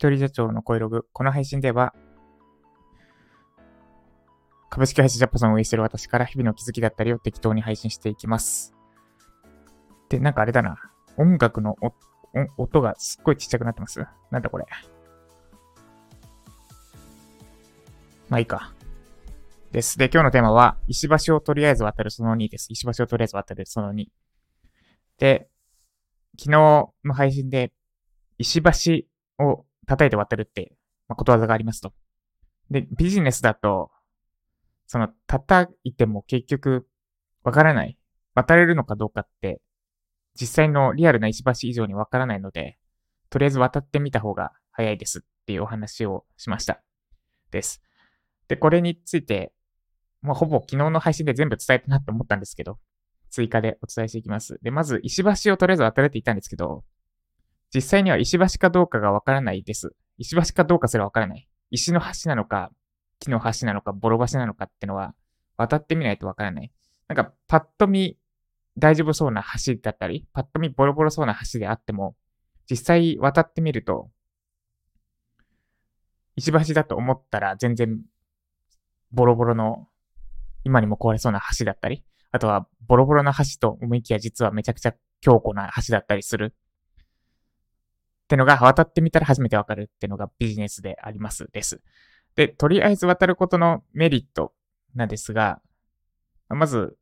[0.00, 1.04] 一人社長の声ログ。
[1.12, 1.94] この配信では、
[4.70, 8.74] 株式会社ジャパソンを運営している私から日々の気づきだったりを適当に配信していきます。
[10.08, 10.78] で、なんかあれだな。
[11.18, 11.92] 音楽のお
[12.56, 14.64] 音がすっごいちっちゃくなってますなんだこれ。
[18.30, 18.72] まあいいか。
[19.70, 19.98] です。
[19.98, 22.68] で、今日のテーマは、石橋をとりあえず渡るその2です。
[22.70, 24.06] 石橋をとりあえず渡るその2。
[25.18, 25.50] で、
[26.38, 27.74] 昨日の配信で、
[28.38, 30.72] 石橋を叩いて渡るって、
[31.08, 31.92] まあ、ことわざがありますと。
[32.70, 33.90] で、ビジネスだと、
[34.86, 36.86] その、叩いても結局、
[37.42, 37.98] わからない。
[38.36, 39.60] 渡れるのかどうかって、
[40.40, 42.78] 実際のリアルな石橋以上にわからないので、
[43.30, 46.80] とりあえず渡ってみた方が早いですっていうお話をしました。
[47.50, 47.82] です。
[48.46, 49.52] で、これについて、
[50.22, 52.78] もうほぼ昨日の配信で全部伝えたなって思ったんですけど、
[53.28, 54.60] 追加でお伝えしていきます。
[54.62, 56.84] で、まず、石橋をとりあえず渡れて言ったんですけど、
[57.74, 59.94] 実際には石橋かどうかがわからないです。
[60.18, 61.48] 石橋かどうかすらわからない。
[61.70, 62.70] 石の橋なのか、
[63.20, 65.14] 木の橋なのか、ボロ橋なのかってのは、
[65.56, 66.72] 渡ってみないとわからない。
[67.06, 68.18] なんか、パッと見、
[68.76, 72.16] 大丈夫そうな橋だったり、パッと見ボロボロそうな橋であっても、
[72.68, 74.10] 実際渡ってみると、
[76.36, 78.00] 石橋だと思ったら全然、
[79.12, 79.88] ボロボロの、
[80.64, 86.54] 今にも壊れそうな橋だったり、あとは、ボロボロな橋と思いきや実はめちゃくちゃ強固な橋だったりする。
[88.30, 91.80] ってのが渡ってみたら初めてわかるってのがビジネスでありますです。
[92.36, 94.52] で、とりあえず渡ることのメリット
[94.94, 95.60] なんですが、
[96.48, 96.96] まず、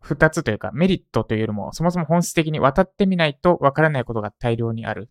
[0.00, 5.10] 二つというかメリットというよりも、そもそも本質的に渡ってみないとわからないことが大量にある。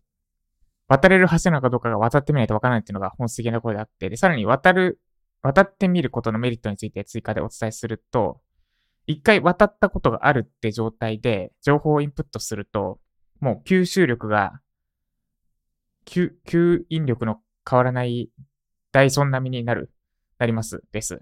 [0.88, 4.98] 渡れる橋なのかどうかが渡ってみないとわからないっていうのが本質的なことであって、で、さらに渡る、
[5.42, 8.40] 渡ってみることのメリットについて追加でお伝えすると、
[9.06, 12.98] 一回渡ったことがあるって状態で情報をインプットすると、
[13.38, 14.60] もう吸収力が、
[16.08, 18.30] 吸、吸引力の変わらない
[18.92, 19.92] ダイソン並みになる、
[20.38, 21.20] なります、です。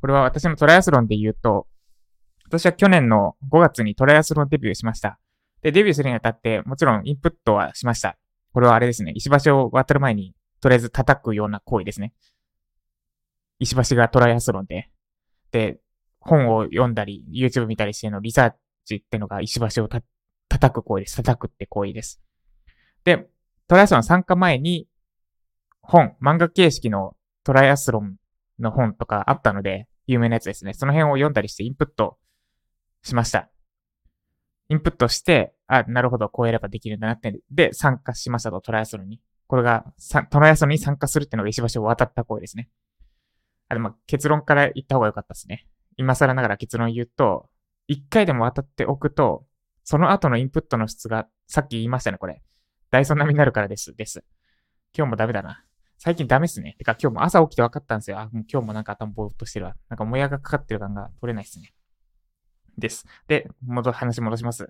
[0.00, 1.66] これは私のトライアスロンで言うと、
[2.46, 5.18] 私は去年の5月にトライアスロンデビューしました。
[5.62, 8.16] で、デビューするにあたって、もちろんインプットはしました。
[8.52, 12.12] これはあれですね、石橋を渡る前に、とりあえず叩くような行為ですね。
[13.58, 14.90] 石橋がトライアスロンで。
[15.52, 15.80] で、
[16.18, 18.52] 本を読んだり、YouTube 見たりしてのリサー
[18.84, 21.16] チってのが石橋を叩く行為です。
[21.16, 22.20] 叩くって行為です。
[23.04, 23.28] で、
[23.70, 24.88] トライアスロン参加前に、
[25.80, 27.14] 本、漫画形式の
[27.44, 28.16] トライアスロン
[28.58, 30.74] の本とかあったので、有名なやつですね。
[30.74, 32.18] その辺を読んだりしてインプット
[33.04, 33.48] しました。
[34.70, 37.40] インプットして、あ、なるほど、こうやればできるんだなって。
[37.52, 39.20] で、参加しましたと、トライアスロンに。
[39.46, 39.84] これが、
[40.30, 42.70] トライアスロンに参加するっていうのが石橋を渡った行為ですね。
[43.68, 45.68] あれ、まあ、結論から言った方が良かったですね。
[45.96, 47.48] 今更ながら結論言うと、
[47.86, 49.46] 一回でも渡っておくと、
[49.84, 52.42] その後のインプットの質が、さっき言いましたね、これ。
[52.90, 54.24] ダイソン並みになるからです、です。
[54.96, 55.64] 今日もダメだな。
[55.98, 56.76] 最近ダメっすね。
[56.78, 58.18] てか今日も朝起きて分かったんですよ。
[58.18, 59.76] あ、もう今日もなんか頭ぼーっとしてるわ。
[59.88, 61.72] なんかもやがかかってる感が取れないっすね。
[62.78, 63.06] です。
[63.28, 64.68] で、戻、話戻します。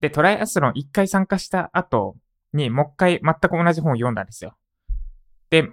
[0.00, 2.16] で、トライアスロン一回参加した後
[2.52, 4.56] にもう一回全く同じ本を読んだんですよ。
[5.50, 5.70] で、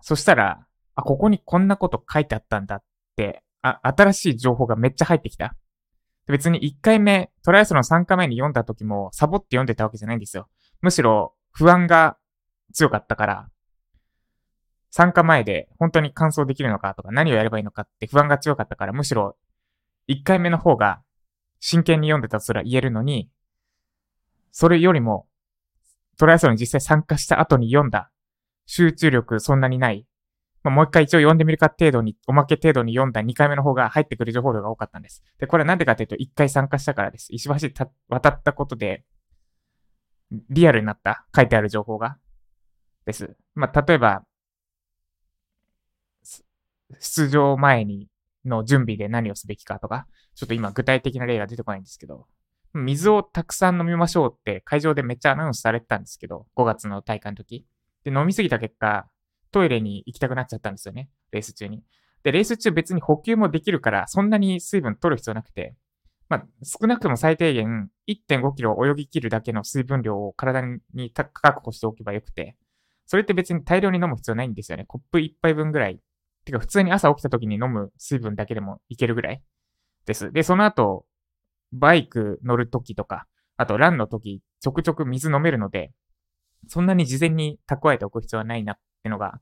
[0.00, 2.82] そしたら、あ、ここにこんなこと書いてあったんだっ
[3.16, 5.56] て、あ、新しい情報がめっちゃ入ってきた。
[6.28, 10.48] 別に1回目、トライアスロン3回目に読んだ時もサボって読んでたわけじゃないんですよ。
[10.80, 12.16] むしろ不安が
[12.72, 13.48] 強かったから、
[14.90, 19.36] 参加前で本当に完走できるのかとか何をやればいいのかって不安が強かったから、むしろ
[20.08, 21.02] 1回目の方が
[21.60, 23.30] 真剣に読んでたとすら言えるのに、
[24.50, 25.26] それよりも
[26.18, 28.10] トライアスロンに実際参加した後に読んだ
[28.66, 30.06] 集中力そんなにない
[30.62, 35.22] まあ、もう一回一応読んでみるか程度に、おまけ程度に読んだ2回目の方が入ってくる情報量が多かったんです。
[35.38, 37.28] で、これなんでかというと、1回参加したからです。
[37.30, 39.04] 石橋た渡ったことで、
[40.50, 42.16] リアルになった、書いてある情報が。
[43.04, 43.36] です。
[43.54, 44.24] まあ、例えば、
[47.00, 48.08] 出場前に
[48.44, 52.26] の準備で何をすべきかとか、ちょっと今具体的な例が出てこないんですけど、
[52.74, 57.66] 水をたくさん飲みましょうって会場でめっちゃアナウンスされてたんですけど、5月の大会の時。
[58.04, 59.08] で、飲みすぎた結果、
[59.52, 61.08] トイレに行きたくなっちゃったんですよね。
[61.30, 61.82] レース中に。
[62.22, 65.74] で、レース中別に補給もできるから、そんなに水分取る必要なくて、
[66.28, 70.62] まあ、少なくとも最低限1.5キロ泳ぎ切るだけの水分量を体
[70.94, 72.56] に確保しておけばよくて、
[73.06, 74.86] それって別に大量に飲む必要ないんですよね。
[74.86, 76.00] コップ1杯分ぐらい。
[76.44, 79.42] てか、普通に朝起きた時に飲む水分だけでもいけるぐらい
[80.06, 80.32] です。
[80.32, 81.04] で、その後、
[81.72, 83.26] バイク乗る時とか、
[83.56, 85.92] あとランの時、ちょくちょく水飲めるので、
[86.68, 89.40] そんなに事前に蓄えておく必要はないなっっていうのが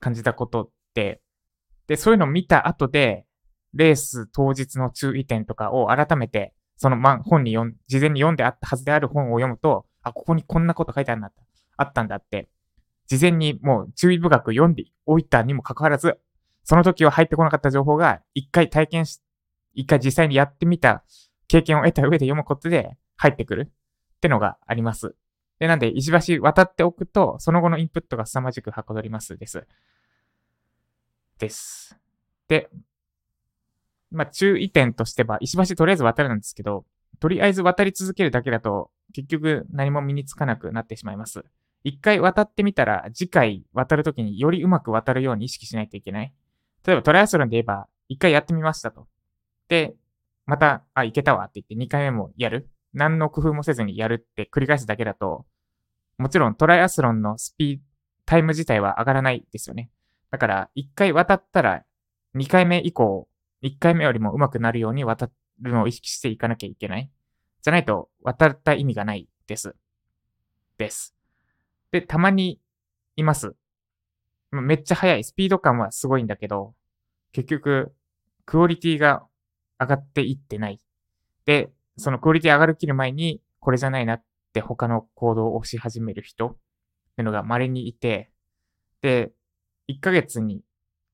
[0.00, 1.20] 感じたことって、
[1.86, 3.24] で、そういうのを見た後で、
[3.74, 11.30] レース当日の注意点とかを改めてその、本に読ん、事前に読んであったはずである本を読むと、あ、ここにこんなこと書いてあるんだ
[11.76, 12.48] あったんだって、
[13.06, 16.18] 事前にもう注意深く読んでおいたにもかかわらず、
[16.64, 19.20] その時は入ってこなかった情報が、一回体験し、
[19.74, 21.04] 一回実際にやってみた
[21.48, 23.70] 経験を得た上で読むことで入ってくる
[24.16, 25.14] ってのがあります。
[25.60, 29.66] で、なんで、石橋渡っておくと、その後のインプットが凄まじくはかどりますです。
[31.38, 31.98] です。
[32.48, 32.70] で、
[34.10, 36.86] まあ、注意点としては、石橋とりあえず渡るんですけど、
[37.20, 41.44] とりあえず渡り続けるだけだと、結局何も身につかなくなってしまいます。
[41.84, 46.32] 一回渡ってみたら、次回渡るときによりうまく渡るように意識しないといけない。
[46.86, 49.06] 例えばトライアスロンで言えば、一回やってみましたと。
[49.68, 49.94] で、
[50.46, 52.70] また、あ、いけたわって言って二回目もやる。
[52.92, 55.46] 何の工夫もせずにやるって繰り返すだけだと、
[56.20, 57.82] もちろんトライアスロンのスピード、
[58.26, 59.90] タイム自体は上がらないですよね。
[60.30, 61.82] だから、一回渡ったら、
[62.34, 63.26] 二回目以降、
[63.62, 65.30] 一回目よりも上手くなるように渡
[65.60, 67.10] るのを意識していかなきゃいけない。
[67.62, 69.74] じゃないと、渡った意味がないです。
[70.76, 71.16] です。
[71.90, 72.60] で、たまに
[73.16, 73.54] います。
[74.52, 75.24] めっちゃ速い。
[75.24, 76.74] スピード感はすごいんだけど、
[77.32, 77.94] 結局、
[78.44, 79.24] クオリティが
[79.80, 80.80] 上がっていってない。
[81.46, 86.56] で、そのクオリティ上がるきる前に、これじゃないなって他の行動をし始める人って
[87.18, 88.30] いうのが稀にいて、
[89.02, 89.32] で、
[89.88, 90.62] 1ヶ月に、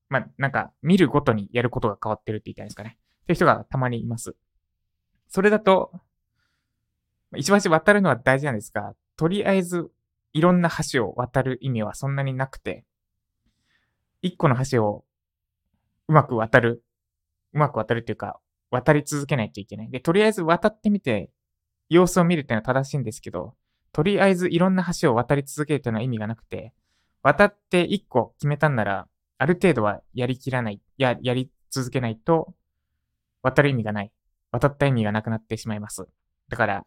[0.09, 2.97] まあ、なんか、見るごとにやることが変わってるって言いたいんですかね。
[3.23, 4.35] っていう人がたまにいます。
[5.27, 5.91] それだと、
[7.35, 9.91] 一橋渡るのは大事なんですが、とりあえず
[10.33, 12.85] いろんな橋を渡る意味はそんなになくて、
[14.21, 15.03] 一個の橋を
[16.07, 16.83] うまく渡る、
[17.53, 18.39] うまく渡るっていうか、
[18.69, 19.89] 渡り続けないといけない。
[19.89, 21.29] で、とりあえず渡ってみて、
[21.89, 23.55] 様子を見るっていうのは正しいんですけど、
[23.91, 26.73] とりあえずいろんな橋を渡り続けるっていうのは意味がなくて、
[27.23, 29.07] 渡って一個決めたんなら、
[29.37, 32.53] ある程度はやりきらない、や、やり続けないと、
[33.41, 34.11] 渡る意味がない。
[34.51, 36.07] 渡った意味がなくなってしまいます。
[36.49, 36.85] だから、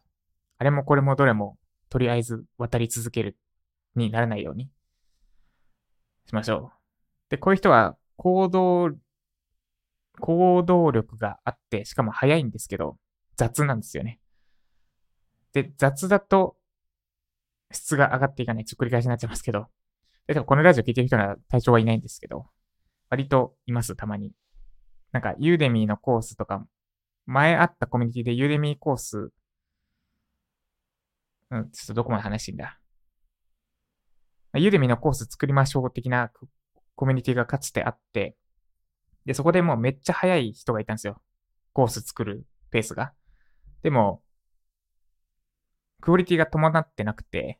[0.57, 1.57] あれもこれもどれも
[1.89, 3.37] とりあえず渡り続ける
[3.95, 4.69] にならないように
[6.25, 7.29] しましょう。
[7.29, 8.91] で、こういう人は行動、
[10.21, 12.97] 行動力があって、しかも早いんですけど、
[13.35, 14.20] 雑なんですよね。
[15.53, 16.57] で、雑だと
[17.71, 18.65] 質が上がっていかない。
[18.65, 19.67] ちょっと繰り返しになっちゃいますけど。
[20.27, 22.45] で、このラジオ聞いてる人は体調はいないんですけど、
[23.09, 24.33] 割といます、たまに。
[25.11, 26.65] なんか、ユーデミーのコースとか、
[27.25, 29.31] 前あったコミュニティでユーデミーコース
[31.51, 32.79] うん、ちょっとどこまで話してんだ。
[34.55, 36.31] ユーデミーのコース作りましょう的な
[36.95, 38.35] コミュニティがかつてあって、
[39.25, 41.21] で、そこでもうめっちゃ早い人がいたんですよ。
[41.73, 43.13] コース作るペースが。
[43.83, 44.21] でも、
[46.01, 47.59] クオリティが伴ってなくて、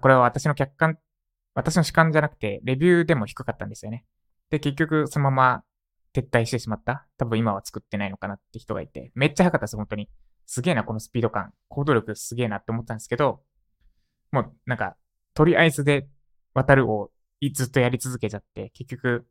[0.00, 0.98] これは私の客観、
[1.54, 4.04] 私の主観じゃなくて、レビューでも低かったんですよね。
[4.50, 5.64] で、結局そのまま
[6.14, 7.06] 撤退してしまった。
[7.18, 10.08] 多分今は作ってないのかなって人がいて、めっちゃ早かったです、本当に。
[10.46, 11.52] すげえな、このスピード感。
[11.68, 13.42] 行動力すげえなって思ったんですけど、
[14.32, 14.96] もうなんか、
[15.34, 16.08] とりあえずで
[16.54, 17.10] 渡るを
[17.52, 19.26] ずっとやり続けちゃって、結局、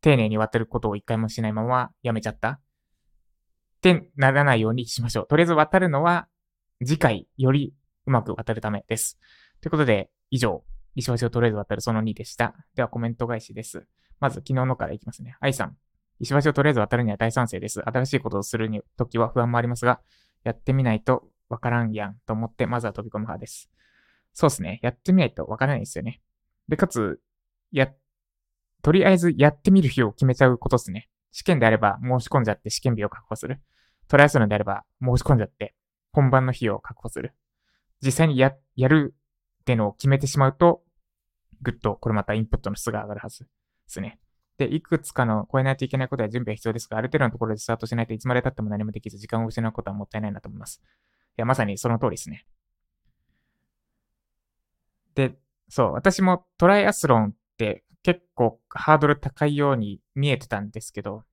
[0.00, 2.50] 丁寧に渡ることを一回もしないままやめちゃった。
[2.50, 2.60] っ
[3.80, 5.26] てならないようにしましょう。
[5.26, 6.28] とりあえず渡るのは、
[6.84, 7.74] 次回より
[8.06, 9.18] うまく渡るためです。
[9.60, 10.64] ということで、以上、
[10.94, 12.54] 石橋をとりあえず渡るその2でした。
[12.74, 13.86] ではコメント返しです。
[14.20, 15.36] まず昨日のからいきますね。
[15.40, 15.76] 愛さん。
[16.18, 17.80] 石橋をとりあえず渡るには大賛成です。
[17.82, 20.00] 新しいことをするに時は不安もありますが、
[20.44, 23.70] やってみないとわからんやんと思って、まずは飛び込む派です。
[24.32, 24.80] そうですね。
[24.82, 26.20] やってみないとわからないですよね。
[26.68, 27.20] で、かつ、
[27.72, 27.92] や、
[28.82, 31.08] とりあえずやってみる日を決めちゃうことですね。
[31.32, 33.60] 試験であれば申し込んじゃって試験日を確保する。
[34.08, 35.74] トライアスロンであれば申し込んじゃって
[36.16, 37.34] 本番の日を確保する。
[38.02, 39.14] 実際にや、やる
[39.60, 40.82] ってのを決めてしまうと、
[41.60, 43.48] ぐっとこれまたインプットの質が上がるはずで
[43.86, 44.18] すね。
[44.56, 50.80] で、いくつかの超えないといけないことや準備が必要ですが、ある程度のところでスタートしないといつまで経っても何もできず、時間を失うことはもったいないなと思います。
[50.82, 50.88] い
[51.36, 52.46] や、まさにその通りですね。
[55.14, 55.36] で、
[55.68, 61.24] そう、私もトライアスロンって結構ハードル高いように見えてたんですけど、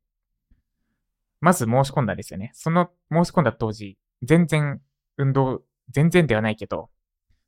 [1.40, 2.52] まず申し込んだんですよね。
[2.54, 4.82] その申し込んだ当時、全然
[5.18, 6.89] 運動、全然ではないけど、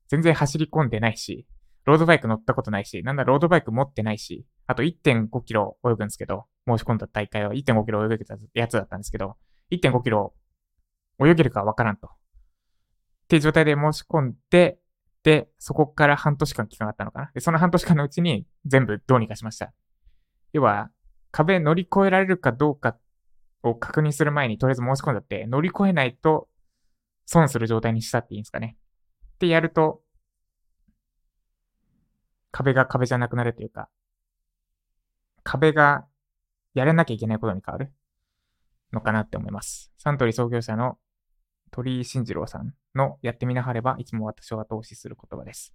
[0.08, 1.48] 全然走り込んでないし、
[1.86, 9.36] ロードバイク乗ったことないし、なんだロードバイク持ってないし、あと1.5キロ泳ぐんですけど、申し込んだ大会は1.5キロ泳げたやつだったんですけど、
[9.72, 10.34] 1.5キロ
[11.24, 12.08] 泳げるかわからんと。
[12.08, 12.12] っ
[13.28, 14.78] ていう状態で申し込んで、
[15.24, 17.32] で、そこから半年間期間があったのかな。
[17.34, 19.74] で、その半年間のうちに全部どうにかしました。
[20.54, 20.90] 要は、
[21.32, 22.98] 壁乗り越えられるかどうか
[23.64, 26.48] を確認する前にとりあえず申し込んだって、乗り越えないと
[27.26, 28.78] 損する状態にしたっていいんですかね。
[29.36, 30.02] ってやると、
[32.52, 33.90] 壁が壁じゃなくなるというか、
[35.44, 36.06] 壁が
[36.74, 37.94] やらなきゃいけないことに変わる
[38.94, 39.92] のかなって思います。
[39.98, 40.98] サントリー創業者の
[41.72, 45.74] 鳥居慎次郎さんのやってみなはれば、いつも私を後押しする言葉です。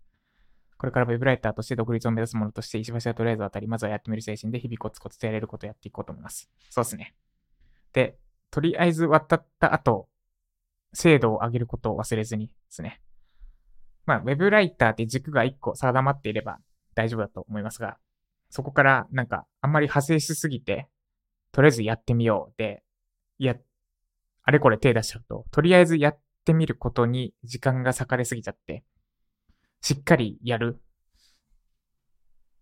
[0.79, 6.51] これからウェブライターとして独立を目指すものとして、石橋はとりあえず渡り、まずはやってみる精神で日々コツコツとやれることをやっていこうと思います。
[6.71, 7.15] そうですね。
[7.93, 8.17] で、
[8.51, 10.09] とりあえず渡った後、
[10.93, 13.01] 精度を上げることを忘れずにですね。
[14.07, 16.59] まあ、ウェブライターって軸が1個定まっていれば
[16.95, 17.99] 大丈夫だと思いますが、
[18.49, 20.89] そこからなんかあんまり派生しすぎて、
[21.53, 22.83] とりあえずやってみようで、
[23.39, 23.57] や、
[24.43, 28.85] あれこれ手出しちゃうと、とりあえずやってみることに時間が割かれすぎちゃって、
[29.81, 30.81] しっかりやる。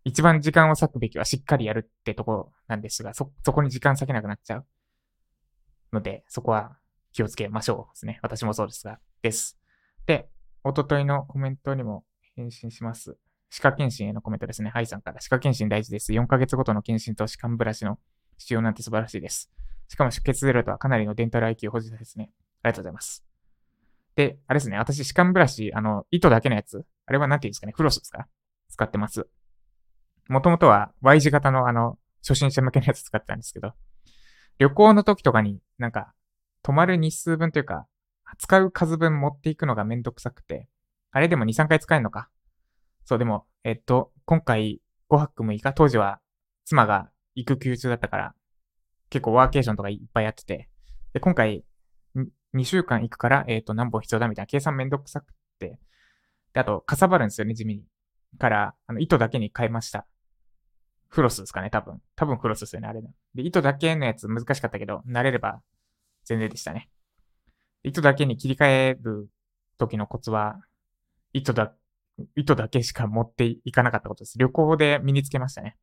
[0.04, 4.66] 一番時間を割くべきはしっかりやるってところなんですが、そ、そこに時間割けなくなっちゃう。
[5.92, 6.76] ので、そこは
[7.18, 8.20] 気をつけましょうですね。
[8.22, 9.58] 私もそうですが、です。
[10.06, 10.28] で、
[10.62, 12.04] おとといのコメントにも
[12.36, 13.16] 返信します。
[13.50, 14.70] 歯科検診へのコメントですね。
[14.70, 15.20] ハイさんから。
[15.20, 16.12] 歯科検診大事です。
[16.12, 17.98] 4ヶ月ごとの検診と歯間ブラシの
[18.36, 19.50] 使用なんて素晴らしいです。
[19.88, 22.30] しかも出血ゼロとはかなりのデンタル IQ 保持者ですね。
[22.62, 23.24] ありがとうございます。
[24.14, 24.78] で、あれですね。
[24.78, 26.86] 私、歯間ブラシ、あの、糸だけのやつ。
[27.06, 27.72] あれは何て言うんですかね。
[27.74, 28.28] フロスですか？
[28.68, 29.26] 使ってます。
[30.28, 33.72] もともとは Y 字型のあの、初心者向けのやつ使ってたんですけど、
[34.58, 36.14] 旅行の時とかになんか、
[36.68, 37.86] 泊まる日数分というか、
[38.36, 40.68] 使う数分持っていくのがめんどくさくて、
[41.10, 42.28] あれでも2、3回使えるのか？
[43.06, 46.20] そう、でも、えっと、今回5泊6日、当時は
[46.66, 48.34] 妻が育休中だったから、
[49.08, 50.68] 結構ワーケーションとかいっぱいやってて、
[51.14, 51.64] で、今回
[52.54, 55.78] 2週間行くから、えっ、と、何本必要だみたいな計算めんどくさくて、
[56.52, 57.84] で、あと、かさばるんですよね、地味に。
[58.38, 60.06] から、あの、糸だけに変えました。
[61.08, 62.02] フロスですかね、多分。
[62.14, 63.08] 多分フロスですよね、あれの。
[63.34, 65.62] で、糸だけのやつ難しかったけど、慣れれば
[66.28, 66.90] 全然でしたね。
[67.82, 69.28] 糸だけに切り替える
[69.78, 70.60] 時のコツは、
[71.32, 71.74] 糸だ、
[72.36, 74.38] 糸だけしか持っていかなかったことです。
[74.38, 75.76] 旅行で身につけましたね。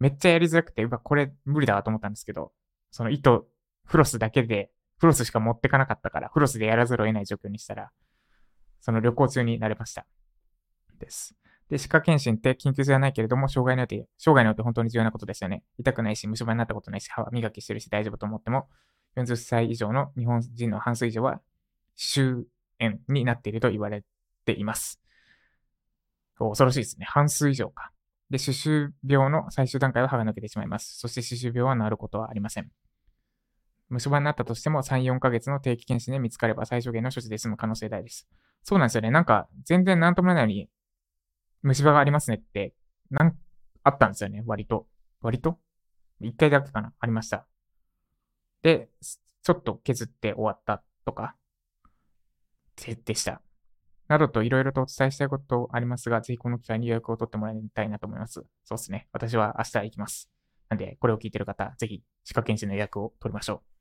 [0.00, 2.52] めっちゃやりづらくて、うわ、これ無理だわと思ったんですけど、
[2.90, 3.46] その糸、
[3.84, 7.90] フロスだけで、フロスしか持ってかなかったから、フロスでやらざるを得ない状況にしたら、
[8.80, 10.06] その旅行中になれました。
[10.98, 11.36] です。
[11.70, 15.62] で、歯科検診って緊急性はないけれども、障害によって、障害によって本当に重要なことですよね。
[15.78, 18.68] 痛くないし、虫歯になったことないし、歯磨きしてるし大丈夫と思っても、
[19.16, 21.40] 40歳以上の日本人の半数以上は、
[21.96, 22.44] 終
[22.78, 24.04] 炎になっていると言われ
[24.44, 25.00] ています。
[26.38, 27.06] 恐ろしいですね。
[27.06, 27.90] 半数以上か。
[28.28, 30.98] で、歯周病の最終段階は歯が抜けてしまいます。
[30.98, 32.70] そして歯周病は治ることはありません。
[33.88, 38.28] 虫歯になったとしても3、4ヶ月の定期検診で見つかれば最小限の処置で済む可能性大です。
[38.64, 39.10] そうなんですよね。
[39.10, 40.68] なんか、全然なんともないのに、
[41.62, 42.74] 虫歯がありますねって、
[43.10, 43.38] なん、
[43.84, 44.88] あったんですよね、割と。
[45.22, 45.58] 割と？
[46.20, 47.46] 一回だけかなありました。
[48.62, 51.36] で、ちょっと削って終わったとか、
[52.84, 53.40] で、でした。
[54.08, 58.44] などといろいろとお伝えしたいことありますが、ぜひこの機会に予約を取ってもらいたいなと思います。
[58.64, 59.08] そうですね。
[59.12, 60.30] 私は明日行きます。
[60.68, 63.76] なんで、これを聞いてる方、ぜひ、歯科検診の予約を取りましょう。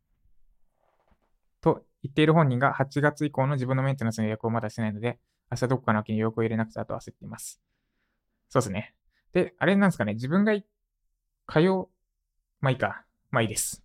[1.62, 5.20] と言っている本人が8月以降の自分のメンテナンスの予約をまだしてないので、
[5.51, 7.62] 明日どこかの秋に予約を入れなくてはと焦っています。
[8.50, 8.94] そうですね。
[9.34, 11.88] で、あれなんですかね、自分が通う、
[12.62, 13.05] まあいいか。
[13.32, 13.85] まあいいです。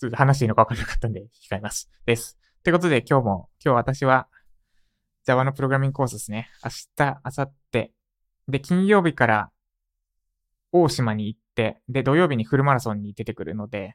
[0.00, 1.90] ちょっと話していいのか分からなかったんで、控えます。
[2.06, 2.38] です。
[2.60, 4.28] ってことで今日も、今日私は
[5.26, 6.48] Java のプログラミングコースですね。
[6.64, 7.90] 明日、明後日。
[8.48, 9.50] で、金曜日から
[10.72, 13.94] 大島に行って、で、土曜日にフルマラソンに出てくるので、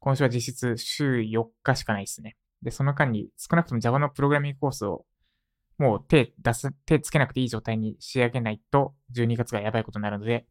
[0.00, 2.36] 今週は実質週4日しかないですね。
[2.60, 5.06] で、その間に少なくとも Java のプログラミングコースを
[5.78, 10.44] もう手出す、手つけなくていい状態に仕上げないと、12月がやばいことになるので、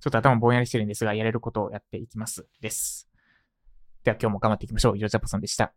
[0.00, 2.48] ちょっと頭ぼんやりしてるんですが、やれることをやっていきます。
[2.62, 3.11] です。
[4.04, 4.96] では今日も頑張っていきましょう。
[4.96, 5.72] 以上、ジャパソンでした。